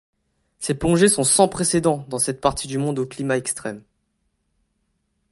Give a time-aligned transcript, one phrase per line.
[0.57, 3.83] Ces plongées sont sans précédent dans cette partie du monde au climat extrême.